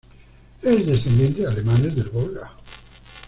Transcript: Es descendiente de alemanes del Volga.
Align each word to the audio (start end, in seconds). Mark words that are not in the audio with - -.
Es 0.63 0.83
descendiente 0.87 1.41
de 1.41 1.47
alemanes 1.47 1.95
del 1.95 2.09
Volga. 2.09 2.53